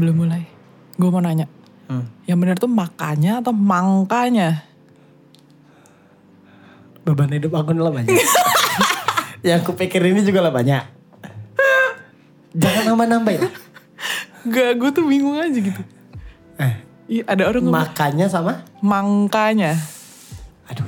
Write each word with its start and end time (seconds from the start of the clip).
belum 0.00 0.16
mulai. 0.24 0.42
Gue 0.96 1.08
mau 1.12 1.20
nanya. 1.20 1.46
Hmm. 1.86 2.08
Yang 2.24 2.38
benar 2.40 2.56
tuh 2.56 2.70
makanya 2.72 3.44
atau 3.44 3.52
mangkanya? 3.52 4.64
Beban 7.04 7.32
hidup 7.32 7.52
aku 7.56 7.76
lah 7.76 7.92
banyak. 7.92 8.10
Yang 9.46 9.58
aku 9.64 9.72
pikir 9.76 10.00
ini 10.04 10.20
juga 10.24 10.44
lah 10.44 10.52
banyak. 10.52 10.84
Jangan 12.56 12.82
nambah-nambah 12.92 13.32
ya. 13.36 13.48
Gak, 14.48 14.70
gue 14.80 14.90
tuh 14.90 15.04
bingung 15.06 15.36
aja 15.38 15.54
gitu. 15.54 15.82
Eh, 16.60 16.74
Iya, 17.10 17.26
ada 17.26 17.42
orang 17.50 17.66
ngomong 17.66 17.90
makanya 17.90 18.26
sama 18.30 18.62
mangkanya. 18.78 19.74
Aduh. 20.70 20.86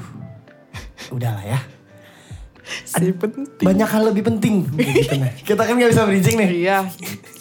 Udahlah 1.10 1.42
ya. 1.42 1.58
Si 2.86 3.10
penting. 3.10 3.66
Banyak 3.66 3.88
hal 3.90 4.02
lebih 4.06 4.30
penting. 4.30 4.62
Begitu, 4.78 5.18
nah. 5.18 5.34
Kita 5.34 5.66
kan 5.66 5.74
gak 5.74 5.90
bisa 5.90 6.06
bridging 6.06 6.38
nih. 6.38 6.48
Iya, 6.62 6.78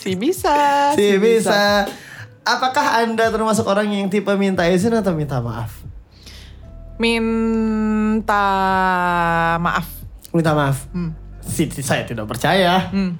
si 0.02 0.18
bisa. 0.18 0.91
Si 0.98 1.22
bisa. 1.22 1.86
Apakah 2.41 3.05
Anda 3.05 3.30
termasuk 3.30 3.70
orang 3.70 3.94
yang 3.94 4.10
tipe 4.10 4.34
minta 4.34 4.66
izin 4.66 4.98
atau 4.98 5.14
minta 5.14 5.38
maaf? 5.38 5.70
Minta 6.98 8.46
maaf. 9.58 9.86
Minta 10.34 10.52
maaf. 10.58 10.90
Hmm. 10.90 11.14
Si, 11.41 11.70
saya 11.70 12.02
tidak 12.02 12.26
percaya. 12.26 12.90
Hmm. 12.90 13.14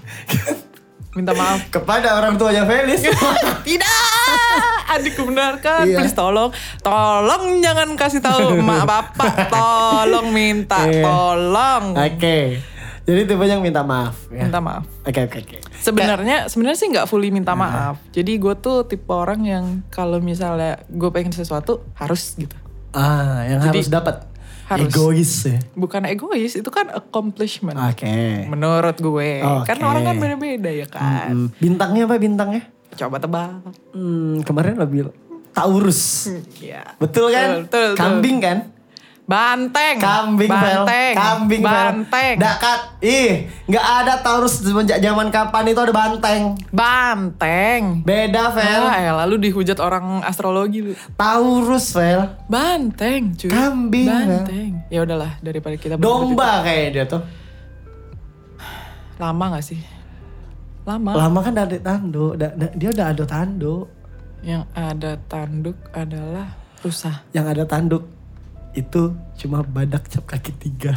Minta 1.14 1.38
maaf. 1.38 1.68
Kepada 1.76 2.18
orang 2.18 2.42
tuanya 2.42 2.66
Felis. 2.66 3.06
Tidak, 3.68 4.70
adikku 4.90 5.28
benarkan. 5.28 5.86
Iya. 5.86 6.02
Please 6.02 6.18
tolong, 6.18 6.50
tolong 6.82 7.62
jangan 7.62 7.94
kasih 7.94 8.24
tahu 8.24 8.58
emak 8.58 8.90
bapak. 8.90 9.34
Tolong 9.54 10.34
minta, 10.34 10.88
Iya. 10.88 11.04
tolong. 11.06 11.94
Oke. 11.94 12.58
Jadi 13.02 13.22
tipe 13.26 13.44
yang 13.44 13.60
minta 13.60 13.82
maaf. 13.82 14.30
ya. 14.30 14.46
Minta 14.46 14.62
maaf. 14.62 14.86
Oke 15.02 15.26
oke 15.26 15.38
oke. 15.42 15.58
Sebenarnya 15.76 16.46
sebenarnya 16.46 16.78
sih 16.78 16.88
nggak 16.90 17.08
fully 17.10 17.34
minta 17.34 17.58
maaf. 17.58 17.98
Jadi 18.14 18.38
gue 18.38 18.54
tuh 18.56 18.86
tipe 18.86 19.10
orang 19.10 19.42
yang 19.42 19.66
kalau 19.90 20.22
misalnya 20.22 20.86
gue 20.86 21.10
pengen 21.10 21.34
sesuatu 21.34 21.82
harus 21.98 22.38
gitu. 22.38 22.54
Ah, 22.92 23.48
yang 23.48 23.64
Jadi, 23.64 23.82
harus 23.82 23.90
dapat. 23.90 24.16
harus. 24.68 24.88
Egois 24.88 25.34
ya. 25.44 25.60
Bukan 25.74 26.08
egois, 26.08 26.56
itu 26.56 26.70
kan 26.72 26.88
accomplishment. 26.92 27.76
Oke. 27.76 28.48
Menurut 28.48 28.96
gue. 28.96 29.32
Oke. 29.42 29.68
Kan 29.68 29.80
orang 29.82 30.04
kan 30.06 30.16
beda-beda 30.16 30.72
ya 30.72 30.88
kan. 30.88 31.28
Hmm, 31.28 31.48
Bintangnya 31.60 32.08
apa 32.08 32.16
bintangnya? 32.16 32.64
Coba 32.96 33.20
tebak. 33.20 33.64
Hmm, 33.92 34.44
kemarin 34.44 34.76
lebih 34.76 35.12
Taurus. 35.52 36.32
Iya. 36.64 36.96
Betul 36.96 37.32
kan? 37.32 37.68
Betul, 37.68 37.96
betul, 37.96 38.00
Kambing 38.00 38.38
kan? 38.40 38.58
Banteng. 39.32 39.96
Kambing. 39.96 40.52
Banteng. 40.52 41.14
Kambing, 41.16 41.62
Vel. 41.62 41.72
Banteng. 41.72 42.36
Dakat. 42.36 42.80
Ih, 43.00 43.48
nggak 43.66 43.86
ada 43.98 44.14
Taurus 44.20 44.60
semenjak 44.60 45.00
zaman 45.00 45.32
kapan 45.32 45.64
itu 45.66 45.80
ada 45.80 45.96
banteng. 45.96 46.60
Banteng. 46.70 48.04
Beda, 48.04 48.52
Vel. 48.52 48.84
Ah, 48.84 49.00
ya 49.00 49.12
lalu 49.16 49.48
dihujat 49.48 49.80
orang 49.80 50.20
astrologi 50.22 50.84
lu. 50.84 50.92
Taurus, 51.16 51.96
Vel. 51.96 52.28
Banteng, 52.46 53.32
cuy. 53.34 53.48
Kambing, 53.48 54.06
Banteng. 54.06 54.72
Ya 54.92 55.00
udahlah 55.02 55.40
daripada 55.40 55.80
kita 55.80 55.96
Domba 55.96 56.60
kayak 56.62 56.88
dia 56.92 57.06
tuh. 57.08 57.24
Lama 59.16 59.56
gak 59.56 59.64
sih? 59.64 59.80
Lama. 60.82 61.14
Lama 61.14 61.40
kan 61.40 61.54
ada 61.56 61.78
tanduk. 61.78 62.34
Da- 62.36 62.52
da- 62.52 62.74
Dia 62.74 62.90
udah 62.90 63.08
ada 63.14 63.24
tanduk. 63.24 63.86
Yang 64.42 64.64
ada 64.74 65.12
tanduk 65.30 65.78
adalah 65.94 66.58
rusa. 66.82 67.22
Yang 67.30 67.46
ada 67.54 67.64
tanduk 67.70 68.04
itu 68.74 69.12
cuma 69.38 69.62
badak 69.62 70.08
cap 70.08 70.24
kaki 70.26 70.52
tiga. 70.58 70.96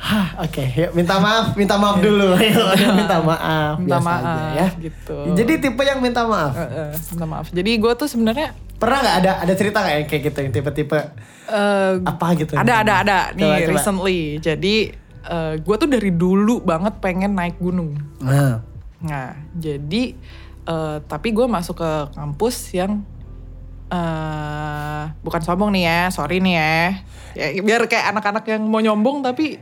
Hah, 0.00 0.40
oke. 0.40 0.64
Yuk 0.64 0.90
minta 0.96 1.20
maaf, 1.20 1.52
minta 1.52 1.76
maaf 1.76 2.00
dulu. 2.00 2.32
Yuk, 2.40 2.72
minta 2.96 3.20
maaf. 3.20 3.76
Minta 3.76 4.00
biasa 4.00 4.06
maaf 4.08 4.22
aja 4.24 4.44
ya. 4.56 4.66
gitu. 4.80 5.16
Jadi 5.36 5.52
tipe 5.60 5.82
yang 5.84 6.00
minta 6.00 6.24
maaf. 6.24 6.56
Eh, 6.56 6.64
eh, 6.64 6.90
minta 7.12 7.26
maaf. 7.28 7.46
Jadi 7.52 7.70
gue 7.76 7.92
tuh 7.94 8.08
sebenarnya 8.08 8.56
Pernah 8.80 8.98
nggak 9.04 9.16
ada 9.20 9.32
ada 9.44 9.52
cerita 9.52 9.84
nggak 9.84 9.94
yang 9.94 10.06
kayak 10.08 10.22
gitu 10.24 10.38
yang 10.40 10.52
tipe-tipe 10.56 10.98
eh, 11.52 11.92
apa 12.00 12.26
gitu? 12.32 12.56
ada 12.56 12.80
ada 12.80 12.94
ada 13.04 13.18
nih 13.36 13.44
Coba, 13.44 13.60
coba. 13.60 13.72
recently. 13.76 14.20
Jadi 14.40 14.74
gue 15.60 15.76
tuh 15.76 15.84
dari 15.84 16.10
dulu 16.16 16.64
banget 16.64 16.96
pengen 16.96 17.36
naik 17.36 17.60
gunung. 17.60 17.92
Nah, 18.24 18.64
Nah, 19.00 19.32
jadi 19.56 20.12
eh, 20.64 20.96
tapi 21.08 21.32
gue 21.32 21.46
masuk 21.48 21.80
ke 21.80 21.90
kampus 22.12 22.72
yang 22.76 23.00
eh 23.90 25.02
bukan 25.20 25.40
sombong 25.42 25.70
nih 25.74 25.84
ya, 25.84 26.00
sorry 26.08 26.38
nih 26.38 26.54
ya. 26.56 26.74
ya 27.34 27.46
biar 27.62 27.86
kayak 27.86 28.10
anak-anak 28.10 28.44
yang 28.46 28.62
mau 28.66 28.78
nyombong 28.78 29.22
tapi 29.22 29.58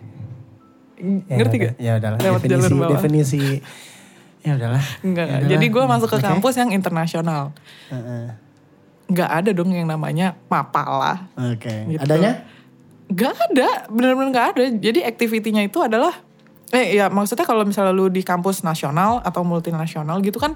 ya 1.29 1.35
ngerti 1.41 1.57
gak? 1.59 1.75
Ya 1.79 1.93
udahlah. 1.97 2.19
Lewat 2.21 2.41
definisi 2.41 2.53
jalur 2.69 2.73
bawah. 2.77 2.91
definisi. 2.99 3.43
Ya 4.47 4.53
udahlah. 4.55 4.85
Enggak, 5.03 5.27
Ya 5.27 5.35
udahlah. 5.43 5.51
jadi 5.51 5.67
gue 5.67 5.85
masuk 5.85 6.09
ke 6.15 6.19
Oke. 6.19 6.27
kampus 6.31 6.55
yang 6.57 6.71
internasional. 6.73 7.53
Heeh. 7.91 8.27
Nggak 9.09 9.31
ada 9.31 9.51
dong 9.57 9.73
yang 9.73 9.89
namanya 9.89 10.37
mapala. 10.47 11.29
Oke. 11.35 11.73
Gitu. 11.89 12.01
Adanya? 12.03 12.45
Gak 13.09 13.33
ada, 13.33 13.89
bener-bener 13.89 14.37
gak 14.37 14.47
ada. 14.53 14.69
Jadi 14.69 15.01
aktivitinya 15.01 15.65
itu 15.65 15.81
adalah, 15.81 16.13
eh 16.77 16.93
ya 16.93 17.09
maksudnya 17.09 17.49
kalau 17.49 17.65
misalnya 17.65 17.97
lu 17.97 18.13
di 18.13 18.21
kampus 18.21 18.61
nasional 18.61 19.25
atau 19.25 19.41
multinasional 19.49 20.21
gitu 20.21 20.37
kan, 20.37 20.53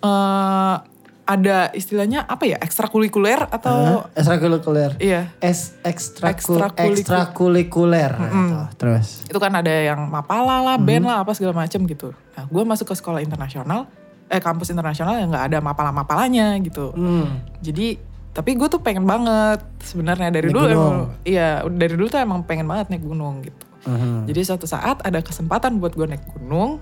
eh 0.00 0.74
ada 1.22 1.70
istilahnya 1.70 2.22
apa 2.22 2.44
ya, 2.44 2.58
ekstrakurikuler 2.58 3.46
atau, 3.46 4.04
Hah? 4.04 4.10
Ekstrakurikuler. 4.12 4.98
iya. 4.98 5.30
Es 5.38 5.78
ekstrakurikuler. 5.82 8.12
Tuh, 8.12 8.66
Terus. 8.76 9.06
Itu 9.26 9.38
kan 9.38 9.52
ada 9.54 9.70
yang 9.70 10.06
mapala 10.06 10.60
lah, 10.60 10.76
band 10.76 11.06
lah, 11.06 11.22
apa 11.22 11.32
segala 11.32 11.56
macem 11.56 11.82
gitu. 11.86 12.12
Nah 12.34 12.44
gue 12.44 12.62
masuk 12.62 12.90
ke 12.90 12.94
sekolah 12.94 13.20
internasional, 13.20 13.86
eh 14.26 14.38
kampus 14.38 14.70
internasional 14.70 15.16
yang 15.16 15.30
gak 15.30 15.46
ada 15.48 15.58
mapala-mapalanya 15.60 16.56
gitu. 16.58 16.90
Hmm. 16.92 17.40
Jadi 17.60 17.96
tapi 18.32 18.56
gue 18.56 18.64
tuh 18.64 18.80
pengen 18.80 19.04
banget 19.04 19.60
sebenarnya 19.78 20.32
dari 20.32 20.48
Naik 20.48 20.56
dulu 20.56 20.64
gunung. 20.64 20.80
emang 20.80 20.98
iya 21.22 21.60
dari 21.68 21.92
dulu 21.92 22.08
tuh 22.08 22.18
emang 22.18 22.40
pengen 22.42 22.64
banget 22.64 22.88
naik 22.88 23.04
gunung 23.04 23.44
gitu. 23.44 23.64
Mhm. 23.84 24.24
Jadi 24.24 24.40
suatu 24.40 24.64
saat 24.64 25.04
ada 25.04 25.20
kesempatan 25.20 25.76
buat 25.76 25.92
gue 25.92 26.08
naik 26.08 26.24
gunung. 26.32 26.80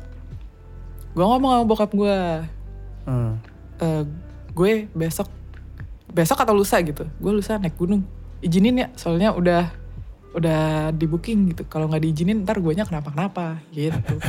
Gue 1.10 1.24
ngomong 1.26 1.50
sama 1.50 1.64
bokap 1.66 1.90
gue, 1.90 2.18
Hmm. 3.02 3.34
"Eh, 3.82 4.06
gue 4.50 4.90
besok 4.90 5.28
besok 6.08 6.38
atau 6.38 6.52
lusa 6.52 6.78
gitu. 6.80 7.06
Gue 7.16 7.32
lusa 7.32 7.56
naik 7.56 7.74
gunung. 7.74 8.02
Izinin 8.40 8.76
ya, 8.76 8.88
soalnya 8.94 9.30
udah 9.30 9.68
udah 10.30 10.60
di 10.90 11.04
booking 11.04 11.50
gitu. 11.50 11.62
Kalau 11.66 11.86
nggak 11.86 12.02
diizinin 12.02 12.42
ntar 12.42 12.58
gue 12.58 12.72
nya 12.72 12.84
kenapa-kenapa 12.84 13.62
gitu. 13.70 13.98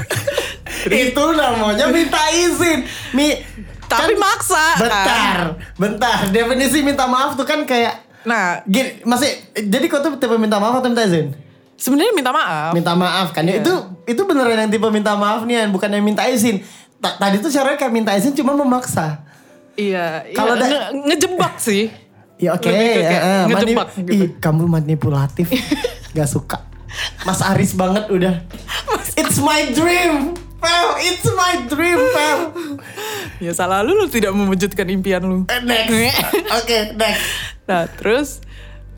Itu 0.88 1.24
namanya 1.32 1.90
minta 1.90 2.22
izin. 2.32 2.86
Mi 3.12 3.38
Tapi 3.86 4.16
maksa. 4.16 4.78
kan? 4.78 4.82
Bentar, 4.82 5.38
bentar. 5.76 6.18
Definisi 6.30 6.82
minta 6.82 7.06
maaf 7.06 7.36
tuh 7.36 7.44
kan 7.44 7.64
kayak 7.64 8.10
Nah, 8.22 8.62
gini, 8.64 9.02
masih 9.02 9.34
jadi 9.58 9.82
kau 9.90 9.98
tuh 9.98 10.14
tipe 10.16 10.38
minta 10.38 10.62
maaf 10.62 10.78
atau 10.78 10.88
minta 10.88 11.02
izin? 11.04 11.34
sebenarnya 11.74 12.14
minta 12.14 12.30
maaf. 12.30 12.72
Minta 12.72 12.94
maaf 12.94 13.34
kan. 13.34 13.42
Iya. 13.42 13.58
Itu 13.58 13.74
itu 14.06 14.22
beneran 14.22 14.54
yang 14.60 14.70
tipe 14.70 14.86
minta 14.88 15.18
maaf 15.18 15.42
nih, 15.42 15.66
bukan 15.68 15.90
yang 15.90 16.06
minta 16.06 16.30
izin. 16.30 16.62
Ta- 17.02 17.18
Tadi 17.18 17.42
tuh 17.42 17.50
caranya 17.50 17.74
kayak 17.76 17.90
minta 17.90 18.14
izin 18.14 18.38
cuma 18.38 18.54
memaksa. 18.54 19.26
Iya, 19.74 20.28
Kalau 20.32 20.54
iya, 20.54 20.66
nge- 20.90 20.90
ngejebak 21.08 21.54
sih. 21.58 21.88
Ya 22.36 22.54
oke, 22.54 22.66
kayak 22.66 22.98
ya, 22.98 23.10
eh, 23.14 23.44
ngejebak 23.48 23.88
gitu. 23.96 24.12
Ih, 24.12 24.30
kamu 24.38 24.66
manipulatif. 24.66 25.48
Gak 26.18 26.28
suka. 26.28 26.66
Mas 27.22 27.40
Aris 27.40 27.72
banget 27.72 28.10
udah. 28.10 28.44
It's 29.14 29.38
my 29.38 29.70
dream. 29.70 30.36
Pel, 30.58 30.88
it's 31.00 31.26
my 31.32 31.66
dream, 31.66 31.98
Pel. 32.12 32.40
Ya 33.40 33.50
salah 33.52 33.82
lu, 33.82 33.96
lu 33.96 34.06
tidak 34.06 34.30
mewujudkan 34.32 34.86
impian 34.86 35.22
lu. 35.22 35.38
Eh, 35.48 35.62
next. 35.62 36.20
Oke, 36.54 36.78
next. 36.94 37.24
Nah 37.64 37.88
terus 37.90 38.44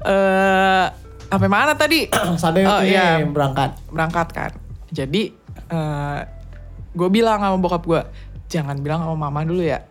eh 0.02 0.86
sampai 1.30 1.48
mana 1.48 1.72
tadi? 1.74 2.10
Sampai 2.42 2.64
Oh, 2.64 2.82
ini 2.82 2.92
iya. 2.92 3.22
berangkat. 3.22 3.78
Berangkat 3.88 4.28
kan. 4.32 4.52
Jadi 4.90 5.32
gue 6.94 7.10
bilang 7.10 7.40
sama 7.40 7.58
bokap 7.58 7.84
gue, 7.84 8.02
jangan 8.48 8.78
bilang 8.78 9.02
sama 9.02 9.16
mama 9.20 9.42
dulu 9.42 9.62
ya. 9.62 9.82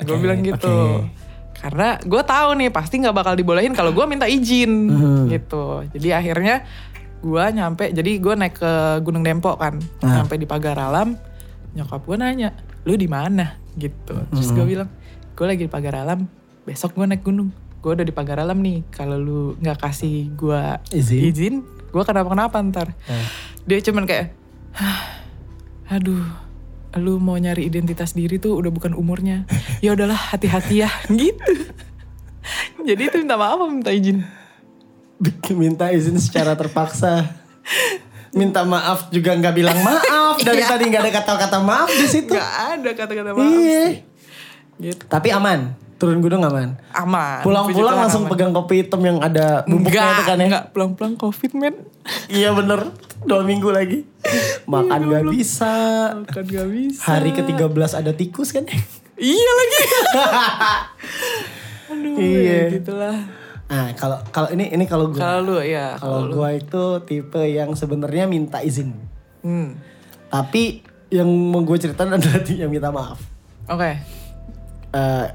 Gue 0.00 0.16
Oke, 0.16 0.22
bilang 0.22 0.40
gitu. 0.40 0.68
oke. 0.68 1.08
Karena 1.60 2.00
gue 2.00 2.22
tahu 2.24 2.50
nih 2.56 2.70
pasti 2.72 2.94
nggak 2.98 3.12
bakal 3.12 3.34
dibolehin 3.36 3.76
kalau 3.76 3.92
gue 3.92 4.04
minta 4.04 4.24
izin 4.24 4.88
Mhm. 4.88 5.22
gitu. 5.28 5.84
Jadi 5.92 6.08
akhirnya 6.10 6.64
gue 7.20 7.44
nyampe, 7.52 7.92
jadi 7.92 8.12
gue 8.16 8.34
naik 8.34 8.56
ke 8.56 8.72
Gunung 9.04 9.20
Dempo 9.20 9.52
kan, 9.54 9.76
Ah. 10.00 10.24
sampai 10.24 10.40
di 10.40 10.48
pagar 10.48 10.80
alam. 10.80 11.20
Nyokap 11.70 12.00
gue 12.02 12.16
nanya, 12.16 12.56
lu 12.82 12.96
di 12.96 13.04
mana? 13.04 13.60
Gitu. 13.76 14.16
Terus 14.32 14.48
Mhm. 14.48 14.56
gue 14.56 14.64
bilang, 14.66 14.88
gue 15.36 15.44
lagi 15.44 15.62
di 15.64 15.70
pagar 15.70 16.00
alam. 16.00 16.24
Besok 16.64 16.96
gue 16.96 17.04
naik 17.04 17.20
gunung. 17.20 17.52
Gue 17.78 17.92
udah 17.92 18.04
di 18.04 18.12
pagar 18.12 18.40
alam 18.40 18.56
nih. 18.56 18.88
Kalau 18.88 19.16
lu 19.16 19.40
nggak 19.56 19.80
kasih 19.80 20.32
gue 20.32 20.62
Izin. 20.90 21.20
izin, 21.28 21.54
gue 21.86 22.02
kenapa-kenapa 22.02 22.56
ntar. 22.62 22.96
Eh. 23.04 23.24
Dia 23.62 23.84
cuman 23.84 24.04
kayak, 24.04 24.32
"Hah, 24.72 25.00
aduh, 25.90 26.24
lu 26.98 27.22
mau 27.22 27.38
nyari 27.38 27.70
identitas 27.70 28.16
diri 28.16 28.42
tuh 28.42 28.58
udah 28.58 28.72
bukan 28.74 28.96
umurnya. 28.98 29.46
Ya 29.78 29.94
udahlah, 29.94 30.18
hati-hati 30.34 30.82
ya, 30.82 30.90
gitu. 31.10 31.70
Jadi 32.82 33.02
itu 33.06 33.16
minta 33.20 33.36
maaf 33.36 33.60
apa 33.60 33.66
minta 33.68 33.92
izin? 33.92 34.24
minta 35.52 35.92
izin 35.92 36.16
secara 36.16 36.56
terpaksa. 36.56 37.28
Minta 38.32 38.64
maaf 38.64 39.12
juga 39.12 39.36
nggak 39.36 39.54
bilang 39.54 39.78
maaf 39.84 40.40
dari 40.46 40.64
tadi 40.64 40.88
nggak 40.88 41.02
ada 41.04 41.12
kata-kata 41.20 41.58
maaf 41.60 41.90
di 41.92 42.06
situ. 42.08 42.32
Gak 42.32 42.78
ada 42.78 42.90
kata-kata 42.96 43.30
maaf 43.36 43.52
Iya. 43.52 43.84
Gitu. 44.80 45.02
Tapi 45.06 45.28
aman. 45.30 45.89
Turun 46.00 46.18
gunung 46.18 46.40
aman. 46.40 46.80
Aman. 46.90 47.44
Pulang-pulang 47.44 47.92
langsung 48.00 48.24
aman. 48.24 48.32
pegang 48.32 48.50
kopi 48.50 48.80
hitam 48.80 49.00
yang 49.00 49.20
ada 49.20 49.62
bubuknya 49.62 50.00
Enggak, 50.00 50.08
itu 50.10 50.22
kan 50.24 50.34
ya. 50.34 50.44
enggak 50.48 50.64
pulang-pulang 50.72 51.14
covid 51.14 51.52
men. 51.52 51.76
Iya 52.26 52.50
bener. 52.50 52.80
Dua 53.20 53.44
minggu 53.44 53.68
lagi. 53.68 54.08
Makan 54.64 54.88
Iya, 54.98 55.08
gak 55.10 55.22
belum. 55.22 55.32
bisa. 55.34 55.74
Kan 56.24 56.44
gak 56.46 56.68
bisa. 56.68 57.04
Hari 57.04 57.30
ke-13 57.30 57.68
ada 57.94 58.12
tikus 58.12 58.48
kan. 58.50 58.64
Iya 59.14 59.50
lagi. 59.52 59.80
Aduh, 61.90 62.16
Iya. 62.16 62.40
ya 62.40 62.72
gitulah. 62.72 63.16
Nah 63.66 63.86
kalau 63.94 64.18
kalau 64.28 64.48
ini 64.48 64.66
ini 64.68 64.84
kalau 64.84 65.10
gue. 65.10 65.18
Kalau 65.18 65.44
lu 65.44 65.60
ya, 65.60 65.94
Kalau 65.94 66.26
gue 66.26 66.48
itu 66.56 66.84
tipe 67.04 67.42
yang 67.44 67.76
sebenarnya 67.76 68.24
minta 68.24 68.58
izin. 68.58 68.96
Hmm. 69.42 69.76
Tapi 70.28 70.80
yang 71.08 71.28
mau 71.28 71.60
gue 71.60 71.76
ceritain 71.76 72.08
adalah 72.08 72.40
yang 72.56 72.70
minta 72.70 72.88
maaf. 72.88 73.20
Oke. 73.66 74.00
Eh, 74.90 75.26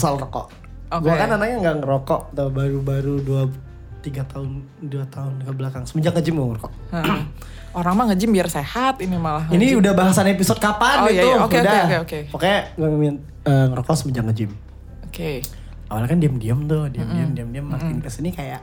soal 0.00 0.16
rokok. 0.16 0.48
Oke. 0.90 1.04
Gue 1.04 1.14
kan 1.14 1.28
anaknya 1.30 1.56
nggak 1.60 1.76
ngerokok 1.84 2.20
baru-baru 2.32 3.14
dua 3.20 3.42
tiga 4.00 4.24
tahun 4.24 4.64
dua 4.80 5.04
tahun 5.12 5.44
ke 5.44 5.52
belakang 5.52 5.84
semenjak 5.84 6.16
nge-gym 6.16 6.40
gue 6.40 6.48
ngerokok. 6.56 6.72
Heeh. 6.96 7.20
Orang 7.70 7.94
mah 7.94 8.10
nge-gym 8.10 8.32
biar 8.32 8.48
sehat 8.48 8.98
ini 8.98 9.14
malah. 9.14 9.46
Ini 9.46 9.76
udah 9.76 9.92
bahasan 9.94 10.26
episode 10.26 10.58
kapan 10.58 11.04
Oh, 11.04 11.06
iya, 11.06 11.20
itu? 11.22 11.28
iya. 11.28 11.36
Oke, 11.38 11.56
udah. 11.60 11.70
oke, 11.70 11.84
oke, 11.84 11.96
oke. 12.02 12.18
Pokoknya 12.32 12.58
gue 12.74 12.88
ngerokok 13.46 13.94
semenjak 13.94 14.24
nge-gym. 14.26 14.50
Oke. 15.06 15.44
Awalnya 15.86 16.08
kan 16.08 16.18
diam-diam 16.18 16.58
tuh, 16.66 16.86
diam-diam, 16.88 17.30
diam-diam. 17.36 17.66
Makin 17.70 17.98
ke 18.00 18.10
sini 18.10 18.30
kayak, 18.30 18.62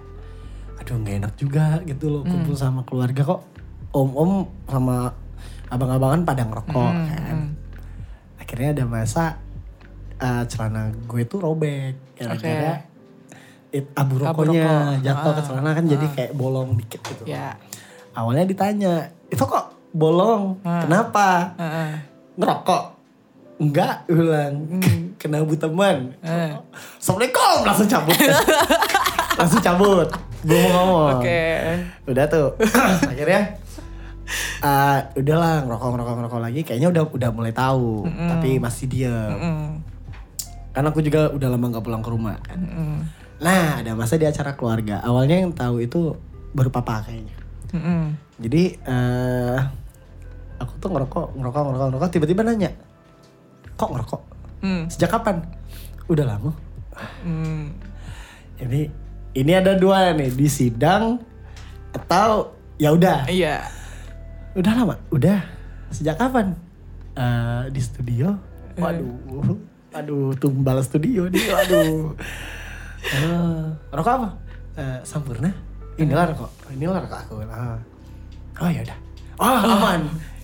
aduh 0.80 1.00
nggak 1.00 1.16
enak 1.24 1.34
juga 1.36 1.80
gitu 1.84 2.12
loh 2.12 2.24
kumpul 2.28 2.58
sama 2.58 2.84
keluarga 2.84 3.24
kok. 3.24 3.42
Om-om 3.96 4.48
sama 4.68 5.16
abang-abangan 5.72 6.28
pada 6.28 6.44
ngerokok 6.44 6.92
kan. 7.08 7.38
Akhirnya 8.40 8.70
ada 8.76 8.84
masa 8.84 9.40
eh, 10.18 10.44
celana 10.46 10.82
gue 10.90 11.22
tuh 11.24 11.40
robek 11.40 11.94
gara-gara 12.14 12.82
it- 13.70 13.94
abu 13.94 14.18
Abu 14.18 14.44
rokoknya 14.44 14.66
rokok. 14.66 15.04
jatuh 15.04 15.32
ke 15.32 15.38
Ah, 15.38 15.46
celana 15.46 15.70
kan 15.72 15.86
jadi 15.86 16.06
kayak 16.10 16.32
bolong 16.34 16.74
dikit 16.76 17.02
gitu. 17.04 17.24
Ya. 17.26 17.54
Awalnya 18.12 18.46
ditanya, 18.46 18.94
itu 19.28 19.40
kok 19.40 19.66
bolong? 19.92 20.58
Kenapa? 20.60 21.54
Heeh. 21.56 21.92
Ngerokok? 22.34 22.84
Enggak, 23.60 24.06
ulang. 24.08 24.54
Kena 25.20 25.42
bu 25.42 25.54
teman. 25.54 26.14
Eh. 26.20 26.54
Assalamualaikum, 26.98 27.56
langsung 27.62 27.86
cabut. 27.88 28.14
langsung 29.40 29.62
cabut. 29.62 30.10
Gue 30.42 30.58
mau 30.64 30.72
ngomong. 30.80 31.18
Oke. 31.18 31.42
Udah 32.06 32.26
tuh. 32.26 32.54
Akhirnya 33.12 33.58
eh 34.60 35.00
udahlah 35.16 35.64
ngerokok 35.64 35.88
ngerokok 35.90 36.14
ngerokok 36.18 36.42
lagi 36.42 36.60
kayaknya 36.62 36.90
udah 36.90 37.04
udah 37.08 37.30
mulai 37.32 37.56
tahu 37.56 38.04
tapi 38.04 38.60
masih 38.60 38.86
diem 38.86 39.32
Mm. 39.32 39.68
Karena 40.78 40.94
aku 40.94 41.02
juga 41.02 41.34
udah 41.34 41.50
lama 41.50 41.74
gak 41.74 41.82
pulang 41.82 42.06
ke 42.06 42.10
rumah 42.14 42.38
kan 42.40 42.60
Mm. 42.62 42.98
nah 43.38 43.82
ada 43.82 43.98
masa 43.98 44.14
di 44.14 44.26
acara 44.26 44.54
keluarga 44.54 45.02
awalnya 45.02 45.42
yang 45.42 45.50
tahu 45.52 45.82
itu 45.82 46.14
baru 46.54 46.70
papa 46.70 47.02
kayaknya 47.02 47.34
Mm-mm. 47.74 48.14
jadi 48.38 48.78
eh 48.78 49.60
aku 50.58 50.74
tuh 50.78 50.90
ngerokok, 50.90 51.38
ngerokok, 51.38 51.62
ngerokok, 51.64 51.88
ngerokok, 51.88 52.10
tiba-tiba 52.10 52.42
nanya, 52.42 52.74
kok 53.78 53.94
ngerokok? 53.94 54.22
Hmm. 54.66 54.90
Sejak 54.90 55.14
kapan? 55.14 55.46
Udah 56.10 56.26
lama. 56.26 56.50
Hmm. 57.22 57.78
Ini 58.58 58.90
ini 59.38 59.52
ada 59.54 59.78
dua 59.78 60.18
nih 60.18 60.34
di 60.34 60.50
sidang 60.50 61.22
atau 61.94 62.58
ya 62.82 62.90
udah, 62.90 63.30
Iya. 63.30 63.70
udah 64.58 64.72
lama, 64.74 64.98
udah. 65.14 65.46
Sejak 65.94 66.18
kapan? 66.18 66.58
Eh 67.14 67.70
di 67.70 67.78
studio. 67.78 68.34
Waduh, 68.82 69.62
aduh 69.98 70.30
tumbal 70.38 70.78
studio 70.86 71.26
nih, 71.26 71.42
waduh. 71.50 72.14
Eh, 73.02 73.66
rokok 73.90 74.14
apa? 74.22 74.30
Eh, 74.78 75.00
Sampurna. 75.02 75.50
Inilah 75.98 76.30
rokok, 76.30 76.52
inilah 76.70 77.02
rokok 77.02 77.20
aku. 77.26 77.36
Ah. 77.50 77.82
Oh 78.62 78.70
ya 78.70 78.86
udah. 78.86 78.98
Oh 79.42 79.58
aman. 79.66 80.02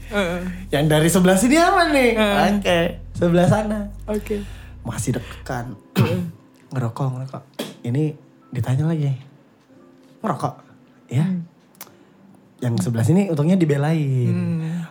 Heeh. 0.10 0.42
Yang 0.74 0.86
dari 0.90 1.10
sebelah 1.10 1.38
sini 1.38 1.56
aman 1.62 1.88
nih. 1.94 2.10
Eh. 2.18 2.38
Oke, 2.58 2.80
sebelah 3.14 3.46
sana. 3.46 3.80
Oke. 4.10 4.42
Masih 4.82 5.18
deg-degan. 5.18 5.78
ngerokok, 6.74 7.08
ngerokok. 7.14 7.44
Ini 7.86 8.18
ditanya 8.50 8.90
lagi. 8.90 9.14
Ngerokok? 10.26 10.54
Ya. 11.14 11.26
Yang 12.58 12.90
sebelah 12.90 13.06
sini 13.06 13.30
untungnya 13.30 13.54
dibelain. 13.54 14.34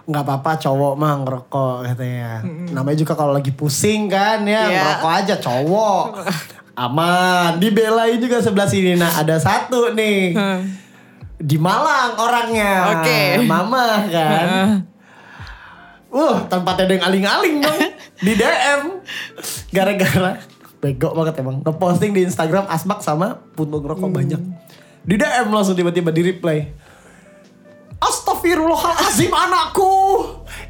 Nggak 0.03 0.23
apa-apa 0.27 0.59
cowok 0.59 0.95
mah 0.99 1.15
ngerokok 1.23 1.77
katanya. 1.87 2.43
Namanya 2.71 2.99
juga 2.99 3.15
kalau 3.15 3.31
lagi 3.31 3.55
pusing 3.55 4.11
kan 4.11 4.43
ya, 4.43 4.67
Iya. 4.67 4.79
ngerokok 4.83 5.13
aja 5.15 5.35
cowok. 5.39 6.05
Aman, 6.73 7.61
dibelain 7.61 8.17
juga 8.17 8.41
sebelah 8.41 8.67
sini. 8.67 8.97
Nah, 8.97 9.13
ada 9.13 9.37
satu 9.37 9.93
nih. 9.93 10.33
Hmm. 10.33 10.61
Di 11.37 11.61
Malang 11.61 12.17
orangnya. 12.17 12.99
Oke. 12.99 13.45
Mama 13.45 14.09
kan. 14.09 14.47
Wah, 16.09 16.45
tanpa 16.45 16.77
ada 16.77 16.89
yang 16.89 17.05
aling-aling 17.05 17.55
dong. 17.61 17.79
di 18.25 18.33
DM. 18.35 19.01
Gara-gara 19.73 20.41
bego 20.79 21.15
banget 21.15 21.41
emang. 21.41 21.61
Ngeposting 21.61 22.13
di 22.13 22.25
Instagram 22.25 22.69
asbak 22.69 23.01
sama 23.01 23.41
puntung 23.53 23.81
rokok 23.81 24.09
banyak. 24.09 24.41
Di 25.03 25.15
DM 25.15 25.47
langsung 25.49 25.75
tiba-tiba 25.75 26.09
di 26.09 26.23
reply. 26.27 26.59
Astagfirullahalazim 28.43 29.31
anakku. 29.31 29.95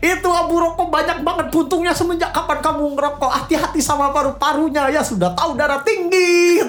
Itu 0.05 0.29
abu 0.29 0.61
rokok 0.61 0.93
banyak 0.93 1.25
banget 1.25 1.47
puntungnya 1.49 1.97
semenjak 1.97 2.29
kapan 2.29 2.61
kamu 2.61 2.93
ngerokok. 2.93 3.33
Hati-hati 3.33 3.81
sama 3.81 4.13
paru-parunya 4.13 4.93
ya 4.93 5.01
sudah 5.01 5.33
tahu 5.33 5.57
darah 5.57 5.81
tinggi. 5.81 6.61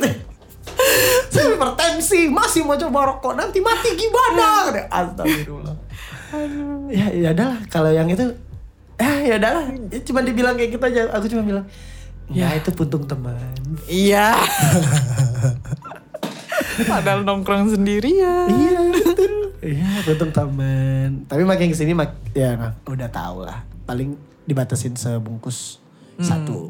Saya 1.28 1.60
hipertensi 1.60 2.32
masih 2.32 2.64
mau 2.64 2.80
coba 2.80 3.12
rokok 3.12 3.36
nanti 3.36 3.60
mati 3.60 4.00
gimana? 4.00 4.72
Astagfirullah. 4.88 5.76
Ya 6.88 7.12
ya 7.12 7.30
adalah 7.36 7.60
kalau 7.68 7.92
yang 7.92 8.08
itu 8.08 8.24
eh 8.96 9.28
ya 9.28 9.36
adalah 9.36 9.70
cuma 10.08 10.24
dibilang 10.24 10.56
kayak 10.56 10.80
gitu 10.80 10.84
aja. 10.88 11.12
Aku 11.20 11.28
cuma 11.28 11.44
bilang 11.44 11.66
ya 12.32 12.48
itu 12.56 12.72
puntung 12.72 13.04
teman. 13.04 13.36
Iya. 13.92 14.40
Padahal 16.88 17.28
nongkrong 17.28 17.76
sendirian. 17.76 18.48
Iya. 18.48 19.43
Iya 19.64 19.90
puntung 20.04 20.32
teman. 20.36 21.24
Tapi 21.26 21.42
makin 21.48 21.72
ke 21.72 21.78
sini 21.78 21.96
mak 21.96 22.12
ya 22.36 22.60
nah, 22.60 22.72
udah 22.86 23.10
tahu 23.10 23.48
lah. 23.48 23.64
Paling 23.88 24.16
dibatasin 24.44 24.94
sebungkus 25.00 25.80
satu 26.20 26.70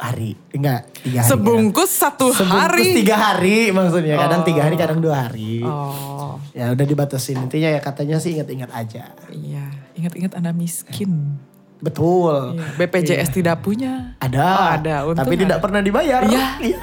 hari. 0.00 0.32
Enggak 0.54 0.88
tiga 1.04 1.20
hari. 1.20 1.28
Sebungkus 1.28 1.90
satu 1.92 2.32
Sebungkus 2.32 2.72
hari. 2.72 2.86
tiga 2.96 3.16
hari 3.20 3.68
maksudnya. 3.68 4.16
Kadang 4.16 4.42
tiga 4.48 4.60
hari 4.64 4.76
kadang 4.80 4.98
dua 5.02 5.28
hari. 5.28 5.60
Oh. 5.60 6.40
Ya 6.56 6.72
udah 6.72 6.86
dibatasin. 6.86 7.36
Intinya 7.42 7.68
ya 7.68 7.80
katanya 7.82 8.16
sih 8.16 8.32
ingat-ingat 8.38 8.70
aja. 8.72 9.12
Iya. 9.28 9.66
Ingat-ingat 9.98 10.32
Anda 10.40 10.56
miskin. 10.56 11.36
Betul. 11.82 12.56
Iya. 12.56 12.66
BPJS 12.78 13.28
tidak 13.34 13.60
punya. 13.60 14.16
Ada. 14.22 14.46
Oh, 14.46 14.66
ada. 14.70 14.94
Untung 15.04 15.20
Tapi 15.26 15.34
tidak 15.36 15.58
ada. 15.60 15.64
pernah 15.64 15.80
dibayar. 15.84 16.22
Iya. 16.24 16.80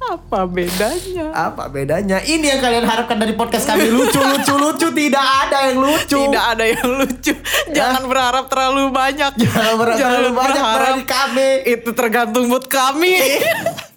Apa 0.00 0.48
bedanya? 0.48 1.26
Apa 1.36 1.68
bedanya? 1.68 2.24
Ini 2.24 2.56
yang 2.56 2.60
kalian 2.64 2.88
harapkan 2.88 3.20
dari 3.20 3.36
podcast 3.36 3.68
kami 3.68 3.92
lucu, 3.92 4.16
lucu, 4.16 4.54
lucu. 4.56 4.88
Tidak 4.88 5.26
ada 5.44 5.68
yang 5.68 5.78
lucu. 5.84 6.18
Tidak 6.24 6.44
ada 6.56 6.64
yang 6.64 6.88
lucu. 6.88 7.34
Jangan 7.76 8.02
berharap 8.08 8.44
terlalu 8.48 8.88
banyak. 8.88 9.32
Jangan 9.36 9.74
berharap 9.76 9.98
terlalu 10.00 10.30
banyak 10.32 10.62
berharap 10.64 10.96
dari 10.96 11.04
kami. 11.04 11.48
Itu 11.68 11.90
tergantung 11.92 12.48
mood 12.48 12.64
kami. 12.64 13.14